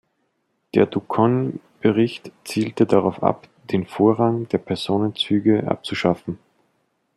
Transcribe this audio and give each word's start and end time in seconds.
Der 0.73 0.87
Duchoň 0.87 1.59
-Bericht 1.79 2.31
zielte 2.43 2.87
darauf 2.87 3.21
ab, 3.21 3.47
den 3.65 3.85
Vorrang 3.85 4.47
der 4.49 4.57
Personenzüge 4.57 5.67
abzuschaffen. 5.69 6.39